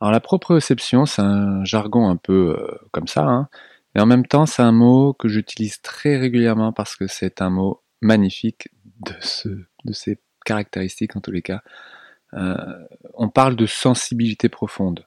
Alors 0.00 0.12
la 0.12 0.20
proprioception, 0.20 1.04
c'est 1.04 1.22
un 1.22 1.64
jargon 1.64 2.08
un 2.08 2.16
peu 2.16 2.56
euh, 2.58 2.78
comme 2.90 3.06
ça, 3.06 3.22
hein, 3.22 3.48
mais 3.94 4.00
en 4.00 4.06
même 4.06 4.26
temps, 4.26 4.46
c'est 4.46 4.62
un 4.62 4.72
mot 4.72 5.12
que 5.12 5.28
j'utilise 5.28 5.82
très 5.82 6.16
régulièrement 6.16 6.72
parce 6.72 6.96
que 6.96 7.06
c'est 7.06 7.42
un 7.42 7.50
mot 7.50 7.82
magnifique 8.00 8.68
de, 9.00 9.14
ce, 9.20 9.48
de 9.84 9.92
ses 9.92 10.18
caractéristiques 10.46 11.16
en 11.16 11.20
tous 11.20 11.32
les 11.32 11.42
cas. 11.42 11.62
Euh, 12.34 12.56
on 13.14 13.28
parle 13.28 13.56
de 13.56 13.66
sensibilité 13.66 14.48
profonde. 14.48 15.06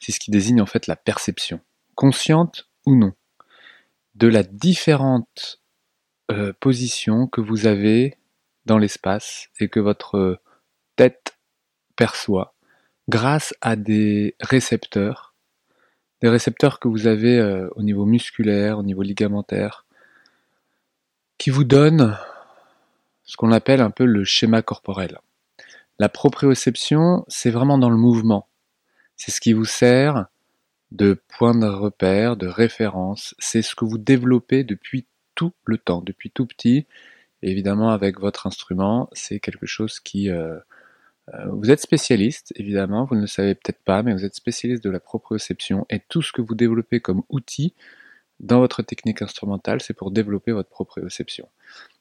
C'est 0.00 0.12
ce 0.12 0.20
qui 0.20 0.30
désigne 0.30 0.60
en 0.60 0.66
fait 0.66 0.86
la 0.86 0.96
perception, 0.96 1.60
consciente 1.94 2.68
ou 2.86 2.94
non, 2.94 3.12
de 4.14 4.28
la 4.28 4.42
différente 4.44 5.60
euh, 6.30 6.52
position 6.60 7.26
que 7.26 7.40
vous 7.40 7.66
avez 7.66 8.16
dans 8.66 8.78
l'espace 8.78 9.48
et 9.58 9.68
que 9.68 9.80
votre 9.80 10.40
tête 10.94 11.38
perçoit 11.96 12.54
grâce 13.10 13.52
à 13.60 13.74
des 13.74 14.36
récepteurs, 14.40 15.34
des 16.22 16.28
récepteurs 16.28 16.78
que 16.78 16.86
vous 16.86 17.08
avez 17.08 17.38
euh, 17.38 17.68
au 17.74 17.82
niveau 17.82 18.06
musculaire, 18.06 18.78
au 18.78 18.82
niveau 18.84 19.02
ligamentaire, 19.02 19.84
qui 21.36 21.50
vous 21.50 21.64
donnent 21.64 22.16
ce 23.24 23.36
qu'on 23.36 23.50
appelle 23.50 23.80
un 23.80 23.90
peu 23.90 24.04
le 24.04 24.24
schéma 24.24 24.62
corporel. 24.62 25.18
La 25.98 26.08
proprioception, 26.08 27.24
c'est 27.26 27.50
vraiment 27.50 27.78
dans 27.78 27.90
le 27.90 27.96
mouvement. 27.96 28.46
C'est 29.16 29.32
ce 29.32 29.40
qui 29.40 29.52
vous 29.52 29.64
sert 29.64 30.26
de 30.92 31.20
point 31.36 31.54
de 31.54 31.66
repère, 31.66 32.36
de 32.36 32.46
référence. 32.46 33.34
C'est 33.38 33.62
ce 33.62 33.74
que 33.74 33.84
vous 33.84 33.98
développez 33.98 34.62
depuis 34.62 35.06
tout 35.34 35.52
le 35.64 35.78
temps, 35.78 36.00
depuis 36.00 36.30
tout 36.30 36.46
petit. 36.46 36.86
évidemment, 37.42 37.90
avec 37.90 38.20
votre 38.20 38.46
instrument, 38.46 39.08
c'est 39.12 39.40
quelque 39.40 39.66
chose 39.66 39.98
qui, 39.98 40.30
euh, 40.30 40.58
vous 41.52 41.70
êtes 41.70 41.80
spécialiste, 41.80 42.52
évidemment, 42.56 43.04
vous 43.04 43.14
ne 43.14 43.22
le 43.22 43.26
savez 43.26 43.54
peut-être 43.54 43.82
pas, 43.84 44.02
mais 44.02 44.12
vous 44.12 44.24
êtes 44.24 44.34
spécialiste 44.34 44.82
de 44.82 44.90
la 44.90 45.00
proprioception 45.00 45.86
et 45.90 46.00
tout 46.08 46.22
ce 46.22 46.32
que 46.32 46.42
vous 46.42 46.54
développez 46.54 47.00
comme 47.00 47.22
outil 47.28 47.74
dans 48.40 48.58
votre 48.58 48.82
technique 48.82 49.22
instrumentale, 49.22 49.80
c'est 49.80 49.94
pour 49.94 50.10
développer 50.10 50.52
votre 50.52 50.70
proprioception. 50.70 51.48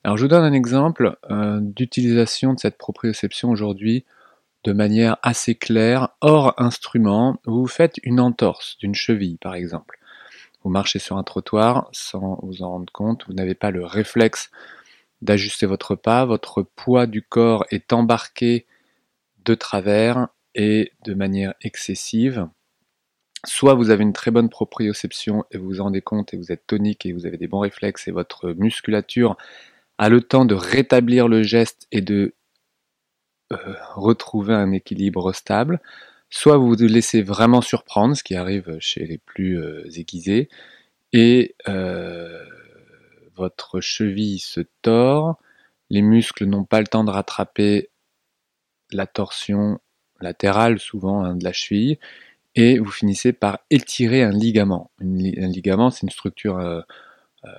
Alors 0.03 0.17
je 0.17 0.23
vous 0.23 0.30
donne 0.30 0.44
un 0.44 0.53
exemple 0.53 1.17
euh, 1.30 1.59
d'utilisation 1.61 2.53
de 2.53 2.59
cette 2.59 2.77
proprioception 2.77 3.49
aujourd'hui 3.49 4.05
de 4.63 4.73
manière 4.73 5.17
assez 5.21 5.55
claire, 5.55 6.09
hors 6.21 6.53
instrument. 6.58 7.38
Vous 7.45 7.67
faites 7.67 7.97
une 8.03 8.19
entorse 8.19 8.77
d'une 8.80 8.95
cheville, 8.95 9.38
par 9.38 9.55
exemple. 9.55 9.99
Vous 10.64 10.69
marchez 10.69 10.99
sur 10.99 11.17
un 11.17 11.23
trottoir 11.23 11.89
sans 11.93 12.39
vous 12.43 12.61
en 12.64 12.69
rendre 12.69 12.91
compte, 12.91 13.25
vous 13.27 13.33
n'avez 13.33 13.55
pas 13.55 13.71
le 13.71 13.86
réflexe 13.86 14.49
d'ajuster 15.21 15.66
votre 15.66 15.95
pas, 15.95 16.25
votre 16.25 16.61
poids 16.61 17.05
du 17.05 17.21
corps 17.21 17.66
est 17.71 17.91
embarqué 17.93 18.66
de 19.45 19.55
travers 19.55 20.27
et 20.55 20.91
de 21.05 21.13
manière 21.13 21.53
excessive. 21.61 22.47
Soit 23.45 23.73
vous 23.73 23.89
avez 23.89 24.03
une 24.03 24.13
très 24.13 24.31
bonne 24.31 24.49
proprioception 24.49 25.45
et 25.51 25.57
vous 25.57 25.69
vous 25.69 25.83
rendez 25.83 26.01
compte 26.01 26.33
et 26.33 26.37
vous 26.37 26.51
êtes 26.51 26.67
tonique 26.67 27.05
et 27.05 27.13
vous 27.13 27.25
avez 27.25 27.37
des 27.37 27.47
bons 27.47 27.59
réflexes 27.59 28.07
et 28.07 28.11
votre 28.11 28.51
musculature 28.51 29.37
a 29.97 30.09
le 30.09 30.21
temps 30.21 30.45
de 30.45 30.55
rétablir 30.55 31.27
le 31.27 31.43
geste 31.43 31.87
et 31.91 32.01
de 32.01 32.33
euh, 33.51 33.75
retrouver 33.95 34.53
un 34.53 34.71
équilibre 34.71 35.33
stable. 35.33 35.81
Soit 36.29 36.57
vous 36.57 36.69
vous 36.69 36.75
laissez 36.75 37.21
vraiment 37.21 37.61
surprendre, 37.61 38.15
ce 38.15 38.23
qui 38.23 38.35
arrive 38.35 38.77
chez 38.79 39.05
les 39.05 39.17
plus 39.17 39.59
euh, 39.59 39.83
aiguisés, 39.95 40.49
et 41.13 41.55
euh, 41.67 42.45
votre 43.35 43.81
cheville 43.81 44.39
se 44.39 44.61
tord, 44.81 45.39
les 45.89 46.01
muscles 46.01 46.45
n'ont 46.45 46.65
pas 46.65 46.79
le 46.79 46.87
temps 46.87 47.03
de 47.03 47.09
rattraper 47.09 47.89
la 48.91 49.07
torsion 49.07 49.79
latérale 50.21 50.79
souvent 50.79 51.23
hein, 51.23 51.35
de 51.35 51.43
la 51.43 51.53
cheville, 51.53 51.97
et 52.55 52.79
vous 52.79 52.91
finissez 52.91 53.31
par 53.33 53.59
étirer 53.69 54.23
un 54.23 54.31
ligament. 54.31 54.91
un 55.01 55.47
ligament, 55.47 55.91
c'est 55.91 56.03
une 56.03 56.09
structure 56.09 56.57
euh, 56.57 56.81
euh, 57.45 57.49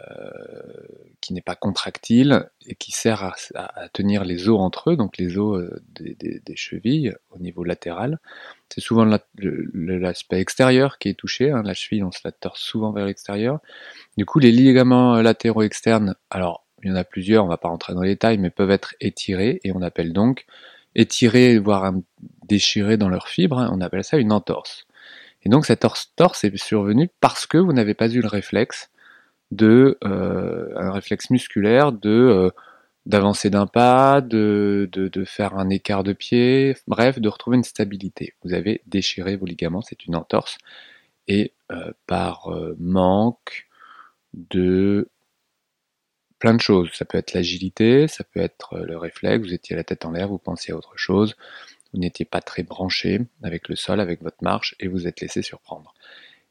qui 1.23 1.33
n'est 1.33 1.41
pas 1.41 1.55
contractile 1.55 2.51
et 2.67 2.75
qui 2.75 2.93
sert 2.93 3.23
à, 3.55 3.89
tenir 3.93 4.25
les 4.25 4.49
os 4.49 4.61
entre 4.61 4.91
eux, 4.91 4.97
donc 4.97 5.17
les 5.17 5.39
os 5.39 5.59
euh, 5.59 5.81
des, 6.01 6.57
chevilles 6.57 7.15
au 7.31 7.39
niveau 7.39 7.65
latéral. 7.65 8.19
C'est 8.69 8.81
souvent 8.81 9.05
l'aspect 9.05 10.41
extérieur 10.41 10.99
qui 10.99 11.09
est 11.09 11.15
touché. 11.15 11.51
Hein. 11.51 11.63
La 11.63 11.75
cheville, 11.75 12.05
on 12.05 12.13
se 12.13 12.21
la 12.25 12.33
torse 12.33 12.61
souvent 12.61 12.93
vers 12.93 13.07
l'extérieur. 13.07 13.61
Du 14.19 14.27
coup, 14.27 14.39
les 14.39 14.53
ligaments 14.53 15.23
latéraux 15.23 15.63
externes, 15.63 16.15
alors 16.31 16.67
il 16.83 16.91
y 16.91 16.93
en 16.93 16.97
a 16.97 17.05
plusieurs, 17.05 17.45
on 17.45 17.47
ne 17.47 17.53
va 17.53 17.59
pas 17.59 17.69
rentrer 17.69 17.95
dans 17.95 18.03
les 18.03 18.11
détails, 18.11 18.39
mais 18.39 18.51
peuvent 18.51 18.71
être 18.71 18.95
étirés 19.01 19.61
et 19.65 19.73
on 19.73 19.83
appelle 19.83 20.13
donc 20.13 20.47
étirés, 20.95 21.59
voire 21.59 21.93
déchirés 22.47 22.97
dans 22.97 23.09
leurs 23.09 23.29
fibres, 23.29 23.59
hein, 23.59 23.71
on 23.73 23.81
appelle 23.81 24.05
ça 24.05 24.19
une 24.19 24.33
entorse. 24.33 24.87
Et 25.43 25.49
donc 25.49 25.67
cette 25.67 25.85
entorse 25.85 26.45
est 26.45 26.57
survenue 26.57 27.11
parce 27.21 27.47
que 27.47 27.59
vous 27.59 27.73
n'avez 27.73 27.95
pas 27.95 28.09
eu 28.09 28.21
le 28.21 28.29
réflexe 28.29 28.91
de 29.51 29.99
euh, 30.05 30.73
un 30.77 30.93
réflexe 30.93 31.31
musculaire 31.31 31.93
de 31.93 32.11
euh, 32.11 32.51
d'avancer 33.07 33.49
d'un 33.49 33.67
pas, 33.67 34.21
de, 34.21 34.89
de, 34.93 35.25
faire 35.25 35.57
un 35.57 35.71
écart 35.71 36.05
de 36.05 36.13
pied, 36.13 36.77
bref, 36.87 37.19
de 37.19 37.29
retrouver 37.31 37.57
une 37.57 37.65
stabilité. 37.65 38.35
Vous 38.45 38.53
avez 38.53 38.83
déchiré 38.87 39.37
vos 39.37 39.47
ligaments, 39.47 39.81
c'est 39.81 40.05
une 40.05 40.15
entorse, 40.15 40.59
et 41.27 41.55
euh, 41.73 41.93
par 42.07 42.51
manque 42.79 43.67
de 44.35 45.09
plein 46.41 46.55
de 46.55 46.61
choses. 46.61 46.91
Ça 46.95 47.05
peut 47.05 47.19
être 47.19 47.35
l'agilité, 47.35 48.09
ça 48.09 48.25
peut 48.25 48.41
être 48.41 48.75
euh, 48.75 48.85
le 48.85 48.97
réflexe, 48.97 49.47
vous 49.47 49.55
étiez 49.55 49.77
la 49.77 49.85
tête 49.85 50.05
en 50.05 50.11
l'air, 50.11 50.29
vous 50.29 50.39
pensiez 50.39 50.75
à 50.75 50.77
autre 50.77 50.97
chose, 50.97 51.37
vous 51.93 52.01
n'étiez 52.01 52.25
pas 52.25 52.41
très 52.41 52.65
branché 52.65 53.21
avec 53.45 53.69
le 53.69 53.77
sol, 53.77 54.01
avec 54.01 54.23
votre 54.23 54.43
marche, 54.43 54.75
et 54.81 54.89
vous 54.89 55.07
êtes 55.07 55.21
laissé 55.21 55.43
surprendre. 55.43 55.95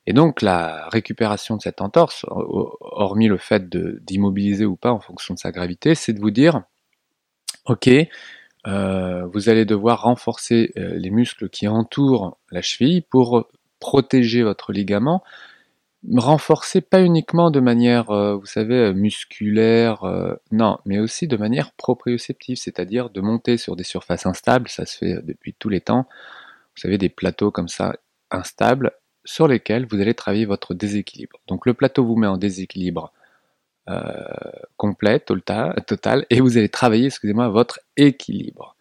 Et 0.05 0.13
donc 0.13 0.41
la 0.41 0.87
récupération 0.89 1.57
de 1.57 1.61
cette 1.61 1.81
entorse, 1.81 2.25
hormis 2.29 3.27
le 3.27 3.37
fait 3.37 3.69
d'immobiliser 3.69 4.65
ou 4.65 4.75
pas 4.75 4.91
en 4.91 4.99
fonction 4.99 5.33
de 5.33 5.39
sa 5.39 5.51
gravité, 5.51 5.93
c'est 5.93 6.13
de 6.13 6.19
vous 6.19 6.31
dire, 6.31 6.63
ok, 7.65 7.89
euh, 8.67 9.25
vous 9.27 9.49
allez 9.49 9.65
devoir 9.65 10.03
renforcer 10.03 10.71
euh, 10.77 10.93
les 10.95 11.09
muscles 11.09 11.49
qui 11.49 11.67
entourent 11.67 12.37
la 12.51 12.61
cheville 12.61 13.01
pour 13.01 13.49
protéger 13.79 14.43
votre 14.43 14.73
ligament, 14.73 15.23
renforcer 16.17 16.81
pas 16.81 17.01
uniquement 17.01 17.51
de 17.51 17.59
manière, 17.59 18.09
euh, 18.11 18.35
vous 18.35 18.45
savez, 18.45 18.75
euh, 18.75 18.93
musculaire, 18.93 20.03
euh, 20.03 20.35
non, 20.51 20.79
mais 20.85 20.99
aussi 20.99 21.27
de 21.27 21.37
manière 21.37 21.71
proprioceptive, 21.73 22.57
c'est-à-dire 22.57 23.09
de 23.09 23.21
monter 23.21 23.57
sur 23.57 23.75
des 23.75 23.83
surfaces 23.83 24.25
instables, 24.25 24.69
ça 24.69 24.85
se 24.85 24.97
fait 24.97 25.21
depuis 25.23 25.53
tous 25.53 25.69
les 25.69 25.81
temps, 25.81 26.07
vous 26.75 26.81
savez, 26.81 26.97
des 26.97 27.09
plateaux 27.09 27.51
comme 27.51 27.67
ça, 27.67 27.95
instables, 28.31 28.91
sur 29.25 29.47
lesquels 29.47 29.85
vous 29.85 29.99
allez 29.99 30.13
travailler 30.13 30.45
votre 30.45 30.73
déséquilibre. 30.73 31.39
Donc 31.47 31.65
le 31.65 31.73
plateau 31.73 32.05
vous 32.05 32.15
met 32.15 32.27
en 32.27 32.37
déséquilibre 32.37 33.11
complet, 34.77 35.19
total, 35.19 36.25
et 36.29 36.41
vous 36.41 36.59
allez 36.59 36.69
travailler, 36.69 37.07
excusez-moi, 37.07 37.49
votre 37.49 37.79
équilibre. 37.97 38.75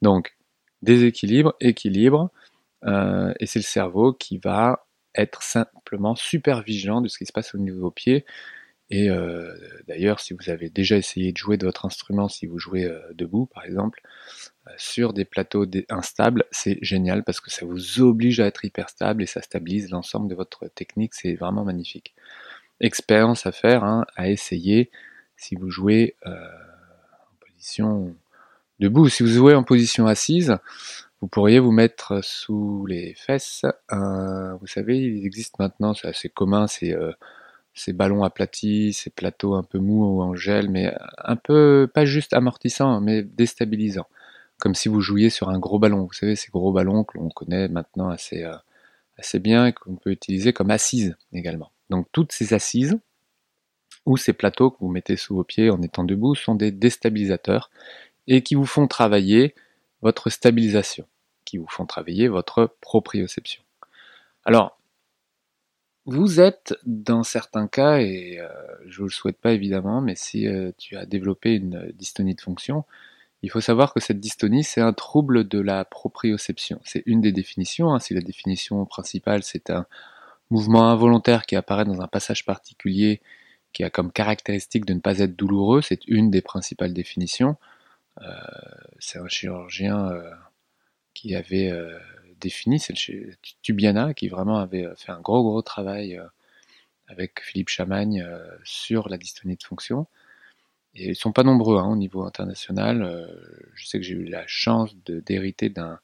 Donc, 0.00 0.36
déséquilibre, 0.80 1.56
équilibre, 1.58 2.30
et 2.86 3.46
c'est 3.46 3.58
le 3.58 3.64
cerveau 3.64 4.12
qui 4.12 4.38
va 4.38 4.86
être 5.14 5.42
simplement 5.42 6.14
super 6.14 6.62
vigilant 6.62 7.00
de 7.00 7.08
ce 7.08 7.18
qui 7.18 7.26
se 7.26 7.32
passe 7.32 7.54
au 7.54 7.58
niveau 7.58 7.76
de 7.76 7.82
vos 7.82 7.90
pieds. 7.90 8.24
Et 8.90 9.08
euh, 9.08 9.54
d'ailleurs, 9.88 10.20
si 10.20 10.34
vous 10.34 10.50
avez 10.50 10.68
déjà 10.68 10.96
essayé 10.96 11.32
de 11.32 11.36
jouer 11.36 11.56
de 11.56 11.64
votre 11.64 11.86
instrument, 11.86 12.28
si 12.28 12.46
vous 12.46 12.58
jouez 12.58 12.84
euh, 12.84 13.00
debout 13.14 13.46
par 13.46 13.64
exemple, 13.64 14.02
euh, 14.66 14.70
sur 14.76 15.12
des 15.12 15.24
plateaux 15.24 15.66
instables, 15.88 16.44
c'est 16.50 16.78
génial 16.82 17.24
parce 17.24 17.40
que 17.40 17.50
ça 17.50 17.64
vous 17.64 18.00
oblige 18.00 18.40
à 18.40 18.46
être 18.46 18.64
hyper 18.64 18.90
stable 18.90 19.22
et 19.22 19.26
ça 19.26 19.40
stabilise 19.40 19.90
l'ensemble 19.90 20.28
de 20.28 20.34
votre 20.34 20.68
technique, 20.68 21.14
c'est 21.14 21.34
vraiment 21.34 21.64
magnifique. 21.64 22.14
Expérience 22.80 23.46
à 23.46 23.52
faire, 23.52 23.84
hein, 23.84 24.04
à 24.16 24.28
essayer 24.28 24.90
si 25.36 25.54
vous 25.54 25.70
jouez 25.70 26.16
en 26.24 27.46
position 27.46 28.14
debout. 28.80 29.08
Si 29.08 29.22
vous 29.22 29.28
jouez 29.30 29.54
en 29.54 29.62
position 29.62 30.06
assise, 30.06 30.58
vous 31.24 31.28
pourriez 31.28 31.58
vous 31.58 31.72
mettre 31.72 32.22
sous 32.22 32.84
les 32.84 33.14
fesses, 33.14 33.64
vous 33.90 34.66
savez, 34.66 34.98
il 34.98 35.24
existe 35.24 35.58
maintenant, 35.58 35.94
c'est 35.94 36.06
assez 36.06 36.28
commun, 36.28 36.66
euh, 36.82 37.12
ces, 37.72 37.94
ballons 37.94 38.24
aplatis, 38.24 38.92
ces 38.92 39.08
plateaux 39.08 39.54
un 39.54 39.62
peu 39.62 39.78
mous 39.78 40.04
ou 40.04 40.22
en 40.22 40.34
gel, 40.34 40.68
mais 40.68 40.94
un 41.16 41.36
peu, 41.36 41.90
pas 41.94 42.04
juste 42.04 42.34
amortissant, 42.34 43.00
mais 43.00 43.22
déstabilisant. 43.22 44.06
Comme 44.58 44.74
si 44.74 44.90
vous 44.90 45.00
jouiez 45.00 45.30
sur 45.30 45.48
un 45.48 45.58
gros 45.58 45.78
ballon. 45.78 46.04
Vous 46.04 46.12
savez, 46.12 46.36
ces 46.36 46.50
gros 46.50 46.72
ballons 46.72 47.04
que 47.04 47.16
l'on 47.16 47.30
connaît 47.30 47.68
maintenant 47.68 48.10
assez, 48.10 48.44
euh, 48.44 48.52
assez 49.16 49.38
bien 49.38 49.68
et 49.68 49.72
qu'on 49.72 49.96
peut 49.96 50.10
utiliser 50.10 50.52
comme 50.52 50.70
assises 50.70 51.16
également. 51.32 51.72
Donc 51.88 52.06
toutes 52.12 52.32
ces 52.32 52.52
assises, 52.52 52.98
ou 54.04 54.18
ces 54.18 54.34
plateaux 54.34 54.70
que 54.70 54.76
vous 54.80 54.90
mettez 54.90 55.16
sous 55.16 55.36
vos 55.36 55.44
pieds 55.44 55.70
en 55.70 55.80
étant 55.80 56.04
debout, 56.04 56.34
sont 56.34 56.54
des 56.54 56.70
déstabilisateurs 56.70 57.70
et 58.26 58.42
qui 58.42 58.56
vous 58.56 58.66
font 58.66 58.86
travailler 58.86 59.54
votre 60.02 60.28
stabilisation 60.28 61.06
vous 61.58 61.68
font 61.68 61.86
travailler 61.86 62.28
votre 62.28 62.76
proprioception. 62.80 63.62
Alors, 64.44 64.78
vous 66.06 66.40
êtes 66.40 66.74
dans 66.84 67.22
certains 67.22 67.66
cas, 67.66 67.98
et 67.98 68.38
euh, 68.38 68.48
je 68.86 69.00
ne 69.00 69.06
le 69.06 69.10
souhaite 69.10 69.38
pas 69.38 69.52
évidemment, 69.52 70.02
mais 70.02 70.14
si 70.16 70.46
euh, 70.46 70.70
tu 70.76 70.96
as 70.96 71.06
développé 71.06 71.54
une 71.54 71.92
dystonie 71.94 72.34
de 72.34 72.40
fonction, 72.42 72.84
Il 73.42 73.50
faut 73.50 73.60
savoir 73.60 73.92
que 73.92 74.00
cette 74.00 74.20
dystonie, 74.20 74.64
c'est 74.64 74.80
un 74.80 74.94
trouble 74.94 75.46
de 75.46 75.60
la 75.60 75.84
proprioception. 75.84 76.80
C'est 76.84 77.02
une 77.04 77.20
des 77.20 77.32
définitions. 77.32 77.92
Hein. 77.92 78.00
Si 78.00 78.14
la 78.14 78.22
définition 78.22 78.84
principale, 78.86 79.42
c'est 79.42 79.68
un 79.68 79.86
mouvement 80.50 80.90
involontaire 80.90 81.44
qui 81.44 81.54
apparaît 81.54 81.84
dans 81.84 82.00
un 82.00 82.08
passage 82.08 82.46
particulier 82.46 83.20
qui 83.74 83.84
a 83.84 83.90
comme 83.90 84.12
caractéristique 84.12 84.86
de 84.86 84.94
ne 84.94 85.00
pas 85.00 85.18
être 85.18 85.36
douloureux, 85.36 85.82
c'est 85.82 86.06
une 86.06 86.30
des 86.30 86.40
principales 86.40 86.94
définitions. 86.94 87.56
Euh, 88.22 88.24
c'est 88.98 89.18
un 89.18 89.28
chirurgien 89.28 90.10
qui 91.14 91.34
avait 91.34 91.70
euh, 91.70 91.98
défini, 92.40 92.78
c'est 92.78 92.94
Tubiana, 93.62 94.14
qui 94.14 94.28
vraiment 94.28 94.58
avait 94.58 94.86
fait 94.96 95.12
un 95.12 95.20
gros 95.20 95.42
gros 95.42 95.62
travail 95.62 96.20
avec 97.06 97.40
Philippe 97.40 97.68
Chamagne 97.68 98.26
sur 98.64 99.08
la 99.08 99.16
dystonie 99.18 99.56
de 99.56 99.62
fonction. 99.62 100.06
Et 100.94 101.10
ils 101.10 101.16
sont 101.16 101.32
pas 101.32 101.42
nombreux 101.42 101.78
hein, 101.78 101.88
au 101.88 101.96
niveau 101.96 102.24
international. 102.24 103.28
je 103.74 103.86
sais 103.86 103.98
que 103.98 104.04
j'ai 104.04 104.14
eu 104.14 104.24
la 104.24 104.46
chance 104.46 104.94
d'hériter 105.06 105.68
d'un 105.68 105.98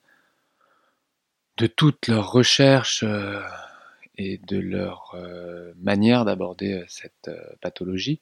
de 1.56 1.66
toutes 1.66 2.06
leurs 2.08 2.30
recherches 2.30 3.04
et 4.16 4.38
de 4.38 4.58
leur 4.58 5.16
manière 5.76 6.24
d'aborder 6.24 6.84
cette 6.88 7.30
pathologie. 7.60 8.20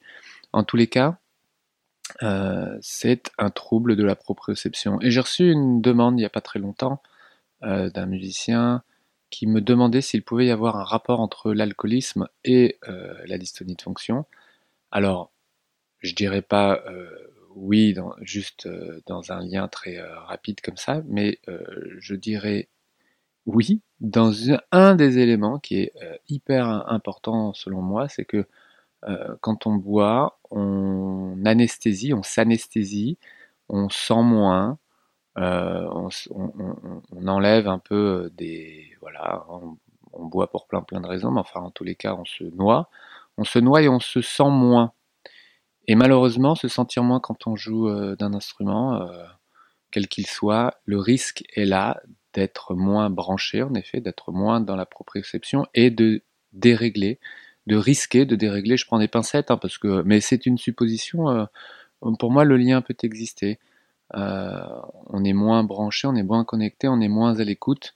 En 0.51 0.63
tous 0.63 0.77
les 0.77 0.87
cas, 0.87 1.19
euh, 2.23 2.77
c'est 2.81 3.31
un 3.37 3.49
trouble 3.49 3.95
de 3.95 4.03
la 4.03 4.15
proprioception. 4.15 4.99
Et 5.01 5.11
j'ai 5.11 5.19
reçu 5.19 5.51
une 5.51 5.81
demande 5.81 6.15
il 6.15 6.21
n'y 6.21 6.25
a 6.25 6.29
pas 6.29 6.41
très 6.41 6.59
longtemps 6.59 7.01
euh, 7.63 7.89
d'un 7.89 8.05
musicien 8.05 8.83
qui 9.29 9.47
me 9.47 9.61
demandait 9.61 10.01
s'il 10.01 10.23
pouvait 10.23 10.47
y 10.47 10.51
avoir 10.51 10.77
un 10.77 10.83
rapport 10.83 11.19
entre 11.19 11.53
l'alcoolisme 11.53 12.27
et 12.43 12.79
euh, 12.87 13.13
la 13.25 13.37
dystonie 13.37 13.75
de 13.75 13.81
fonction. 13.81 14.25
Alors, 14.91 15.31
je 15.99 16.15
dirais 16.15 16.41
pas 16.41 16.83
oui, 17.55 17.95
juste 18.21 18.69
dans 19.05 19.31
un 19.31 19.41
lien 19.45 19.67
très 19.67 19.99
rapide 19.99 20.61
comme 20.61 20.77
ça, 20.77 21.01
mais 21.07 21.39
je 21.97 22.15
dirais 22.15 22.69
oui 23.45 23.81
dans 23.99 24.31
un 24.71 24.95
des 24.95 25.19
éléments 25.19 25.59
qui 25.59 25.81
est 25.81 25.93
hyper 26.29 26.67
important 26.89 27.53
selon 27.53 27.81
moi, 27.81 28.07
c'est 28.07 28.23
que 28.23 28.47
quand 29.41 29.67
on 29.67 29.75
boit, 29.75 30.38
on 30.51 31.43
anesthésie, 31.45 32.13
on 32.13 32.23
s'anesthésie, 32.23 33.17
on 33.69 33.89
sent 33.89 34.21
moins, 34.21 34.79
euh, 35.37 35.87
on, 36.31 37.27
enlève 37.27 37.67
un 37.67 37.79
peu 37.79 38.25
euh, 38.25 38.29
des... 38.35 38.91
Voilà, 39.01 39.45
on, 39.49 39.77
boit 40.25 40.49
pour 40.51 40.67
plein 40.67 40.81
plein 40.81 41.01
de 41.01 41.07
raisons, 41.07 41.31
mais 41.31 41.39
enfin 41.39 41.61
en 41.61 41.71
tous 41.71 41.83
les 41.83 41.95
cas 41.95 42.13
on 42.13 42.25
se 42.25 42.43
noie. 42.43 42.89
On 43.37 43.43
se 43.45 43.59
noie 43.59 43.81
et 43.81 43.89
on 43.89 43.99
se 43.99 44.21
sent 44.21 44.49
moins. 44.49 44.91
Et 45.87 45.95
malheureusement, 45.95 46.55
se 46.55 46.67
sentir 46.67 47.03
moins 47.03 47.19
quand 47.19 47.47
on 47.47 47.55
joue 47.55 47.89
d'un 48.15 48.33
instrument, 48.33 49.07
quel 49.91 50.07
qu'il 50.07 50.27
soit, 50.27 50.75
le 50.85 50.99
risque 50.99 51.43
est 51.55 51.65
là 51.65 52.01
d'être 52.33 52.75
moins 52.75 53.09
branché, 53.09 53.63
en 53.63 53.73
effet, 53.73 54.01
d'être 54.01 54.31
moins 54.31 54.59
dans 54.61 54.75
la 54.75 54.85
proprioception 54.85 55.65
et 55.73 55.89
de 55.89 56.21
dérégler 56.53 57.19
de 57.67 57.75
risquer 57.75 58.25
de 58.25 58.35
dérégler. 58.35 58.77
Je 58.77 58.85
prends 58.85 58.99
des 58.99 59.07
pincettes, 59.07 59.51
hein, 59.51 59.57
parce 59.57 59.77
que, 59.77 60.01
mais 60.03 60.21
c'est 60.21 60.45
une 60.45 60.57
supposition. 60.57 61.29
Euh, 61.29 61.45
pour 62.19 62.31
moi, 62.31 62.43
le 62.43 62.57
lien 62.57 62.81
peut 62.81 62.95
exister. 63.03 63.59
Euh, 64.15 64.59
on 65.07 65.23
est 65.23 65.33
moins 65.33 65.63
branché, 65.63 66.07
on 66.07 66.15
est 66.15 66.23
moins 66.23 66.43
connecté, 66.45 66.87
on 66.87 66.99
est 66.99 67.07
moins 67.07 67.39
à 67.39 67.43
l'écoute, 67.43 67.93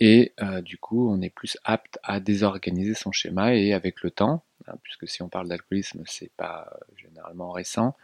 et 0.00 0.32
euh, 0.42 0.60
du 0.60 0.76
coup, 0.78 1.08
on 1.08 1.20
est 1.22 1.30
plus 1.30 1.56
apte 1.64 1.98
à 2.02 2.20
désorganiser 2.20 2.94
son 2.94 3.12
schéma. 3.12 3.54
Et 3.54 3.72
avec 3.74 4.02
le 4.02 4.10
temps, 4.10 4.44
hein, 4.66 4.74
puisque 4.82 5.08
si 5.08 5.22
on 5.22 5.28
parle 5.28 5.48
d'alcoolisme, 5.48 6.02
c'est 6.06 6.32
pas 6.36 6.78
généralement 6.96 7.52
récent. 7.52 7.96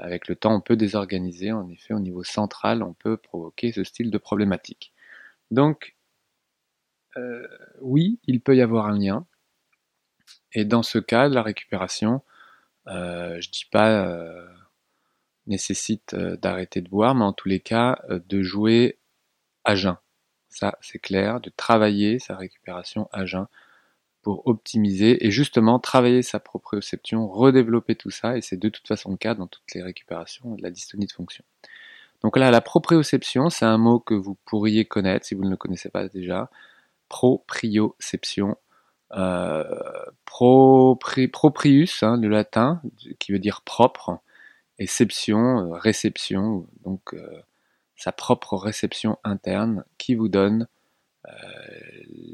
avec 0.00 0.28
le 0.28 0.36
temps, 0.36 0.54
on 0.54 0.60
peut 0.60 0.76
désorganiser. 0.76 1.52
En 1.52 1.68
effet, 1.70 1.94
au 1.94 2.00
niveau 2.00 2.24
central, 2.24 2.82
on 2.82 2.92
peut 2.94 3.16
provoquer 3.16 3.72
ce 3.72 3.84
style 3.84 4.10
de 4.10 4.18
problématique. 4.18 4.92
Donc, 5.50 5.96
oui, 7.80 8.18
il 8.26 8.40
peut 8.40 8.56
y 8.56 8.62
avoir 8.62 8.86
un 8.86 8.98
lien. 8.98 9.26
Et 10.52 10.64
dans 10.64 10.82
ce 10.82 10.98
cas, 10.98 11.28
la 11.28 11.42
récupération, 11.42 12.22
euh, 12.88 13.40
je 13.40 13.50
dis 13.50 13.66
pas 13.70 14.06
euh, 14.06 14.46
nécessite 15.46 16.14
euh, 16.14 16.36
d'arrêter 16.36 16.80
de 16.80 16.88
boire, 16.88 17.14
mais 17.14 17.24
en 17.24 17.32
tous 17.32 17.48
les 17.48 17.60
cas 17.60 17.98
euh, 18.08 18.20
de 18.28 18.42
jouer 18.42 18.98
à 19.64 19.74
jeun. 19.74 19.96
Ça, 20.48 20.76
c'est 20.80 20.98
clair, 20.98 21.40
de 21.40 21.50
travailler 21.56 22.18
sa 22.18 22.36
récupération 22.36 23.08
à 23.12 23.24
jeun 23.24 23.46
pour 24.22 24.46
optimiser 24.46 25.24
et 25.26 25.30
justement 25.30 25.78
travailler 25.78 26.22
sa 26.22 26.40
proprioception, 26.40 27.28
redévelopper 27.28 27.94
tout 27.94 28.10
ça, 28.10 28.36
et 28.36 28.42
c'est 28.42 28.56
de 28.56 28.68
toute 28.68 28.86
façon 28.86 29.12
le 29.12 29.16
cas 29.16 29.34
dans 29.34 29.46
toutes 29.46 29.72
les 29.74 29.82
récupérations 29.82 30.54
de 30.54 30.62
la 30.62 30.70
dystonie 30.70 31.06
de 31.06 31.12
fonction. 31.12 31.44
Donc 32.22 32.36
là, 32.36 32.50
la 32.50 32.60
proprioception, 32.60 33.48
c'est 33.48 33.64
un 33.64 33.78
mot 33.78 33.98
que 33.98 34.14
vous 34.14 34.36
pourriez 34.44 34.84
connaître 34.84 35.24
si 35.24 35.34
vous 35.34 35.44
ne 35.44 35.50
le 35.50 35.56
connaissez 35.56 35.88
pas 35.88 36.08
déjà. 36.08 36.50
Proprioception, 37.08 38.56
euh, 39.12 39.64
proprius, 40.24 42.02
hein, 42.02 42.16
le 42.20 42.28
latin, 42.28 42.80
qui 43.18 43.32
veut 43.32 43.38
dire 43.38 43.62
propre, 43.62 44.20
et 44.78 44.86
euh, 45.28 45.72
réception, 45.72 46.66
donc 46.84 47.14
euh, 47.14 47.42
sa 47.96 48.12
propre 48.12 48.56
réception 48.56 49.18
interne 49.24 49.84
qui 49.98 50.14
vous 50.14 50.28
donne 50.28 50.66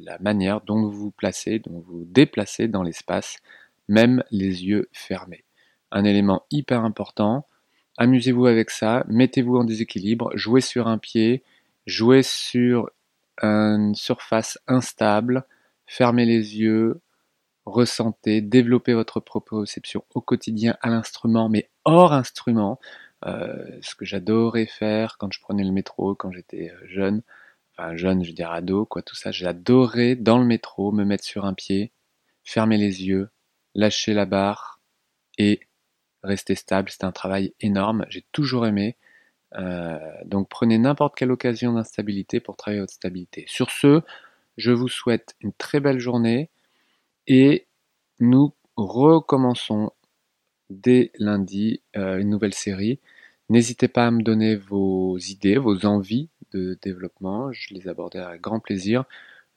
la 0.04 0.16
manière 0.20 0.60
dont 0.60 0.80
vous 0.80 0.92
vous 0.92 1.10
placez, 1.10 1.58
dont 1.58 1.80
vous 1.80 1.98
vous 1.98 2.04
déplacez 2.06 2.68
dans 2.68 2.82
l'espace, 2.84 3.38
même 3.88 4.22
les 4.30 4.64
yeux 4.64 4.88
fermés. 4.92 5.44
Un 5.90 6.04
élément 6.04 6.44
hyper 6.50 6.84
important, 6.84 7.46
amusez-vous 7.98 8.46
avec 8.46 8.70
ça, 8.70 9.04
mettez-vous 9.08 9.56
en 9.56 9.64
déséquilibre, 9.64 10.30
jouez 10.34 10.60
sur 10.60 10.86
un 10.86 10.98
pied, 10.98 11.42
jouez 11.86 12.22
sur 12.22 12.90
une 13.42 13.94
surface 13.94 14.58
instable, 14.66 15.44
fermez 15.86 16.24
les 16.26 16.58
yeux, 16.58 17.00
ressentez, 17.66 18.40
développez 18.40 18.94
votre 18.94 19.20
proprioception 19.20 20.04
au 20.14 20.20
quotidien 20.20 20.76
à 20.82 20.88
l'instrument, 20.90 21.48
mais 21.48 21.70
hors 21.84 22.12
instrument. 22.12 22.78
Euh, 23.24 23.78
ce 23.82 23.94
que 23.94 24.04
j'adorais 24.04 24.66
faire 24.66 25.16
quand 25.18 25.32
je 25.32 25.40
prenais 25.40 25.64
le 25.64 25.72
métro, 25.72 26.14
quand 26.14 26.30
j'étais 26.30 26.70
euh, 26.70 26.86
jeune, 26.86 27.22
enfin 27.72 27.96
jeune, 27.96 28.22
je 28.22 28.28
veux 28.28 28.34
dire 28.34 28.50
ado, 28.52 28.84
quoi, 28.86 29.02
tout 29.02 29.16
ça, 29.16 29.32
j'adorais 29.32 30.16
dans 30.16 30.38
le 30.38 30.44
métro 30.44 30.92
me 30.92 31.04
mettre 31.04 31.24
sur 31.24 31.44
un 31.46 31.54
pied, 31.54 31.92
fermer 32.44 32.76
les 32.76 33.04
yeux, 33.06 33.30
lâcher 33.74 34.14
la 34.14 34.26
barre 34.26 34.80
et 35.38 35.60
rester 36.22 36.54
stable. 36.54 36.90
C'était 36.90 37.04
un 37.06 37.12
travail 37.12 37.54
énorme, 37.60 38.06
j'ai 38.10 38.24
toujours 38.32 38.66
aimé. 38.66 38.96
Euh, 39.54 39.98
donc 40.24 40.48
prenez 40.48 40.78
n'importe 40.78 41.16
quelle 41.16 41.30
occasion 41.32 41.72
d'instabilité 41.72 42.40
pour 42.40 42.56
travailler 42.56 42.80
votre 42.80 42.92
stabilité. 42.92 43.44
Sur 43.48 43.70
ce, 43.70 44.02
je 44.56 44.72
vous 44.72 44.88
souhaite 44.88 45.34
une 45.40 45.52
très 45.52 45.80
belle 45.80 45.98
journée 45.98 46.50
et 47.26 47.66
nous 48.20 48.54
recommençons 48.76 49.92
dès 50.70 51.12
lundi 51.18 51.82
euh, 51.96 52.18
une 52.18 52.30
nouvelle 52.30 52.54
série. 52.54 53.00
N'hésitez 53.48 53.88
pas 53.88 54.06
à 54.06 54.10
me 54.10 54.22
donner 54.22 54.56
vos 54.56 55.18
idées, 55.18 55.58
vos 55.58 55.86
envies 55.86 56.28
de 56.52 56.78
développement. 56.82 57.52
Je 57.52 57.74
les 57.74 57.88
aborderai 57.88 58.24
avec 58.24 58.40
grand 58.40 58.60
plaisir. 58.60 59.04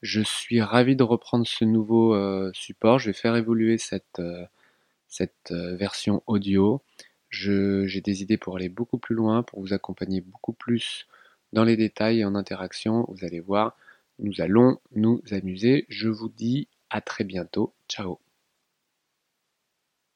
Je 0.02 0.20
suis 0.20 0.62
ravi 0.62 0.96
de 0.96 1.02
reprendre 1.02 1.46
ce 1.46 1.64
nouveau 1.64 2.14
euh, 2.14 2.50
support. 2.54 2.98
Je 2.98 3.06
vais 3.06 3.12
faire 3.12 3.36
évoluer 3.36 3.78
cette, 3.78 4.20
euh, 4.20 4.44
cette 5.08 5.52
version 5.52 6.22
audio. 6.26 6.82
J'ai 7.30 8.00
des 8.00 8.22
idées 8.22 8.38
pour 8.38 8.56
aller 8.56 8.68
beaucoup 8.68 8.98
plus 8.98 9.14
loin, 9.14 9.42
pour 9.42 9.60
vous 9.60 9.72
accompagner 9.72 10.20
beaucoup 10.20 10.52
plus 10.52 11.06
dans 11.52 11.64
les 11.64 11.76
détails 11.76 12.20
et 12.20 12.24
en 12.24 12.34
interaction. 12.34 13.06
Vous 13.08 13.24
allez 13.24 13.40
voir, 13.40 13.76
nous 14.20 14.40
allons 14.40 14.78
nous 14.94 15.22
amuser. 15.30 15.86
Je 15.88 16.08
vous 16.08 16.28
dis 16.28 16.68
à 16.90 17.00
très 17.00 17.24
bientôt. 17.24 17.74
Ciao 17.88 18.20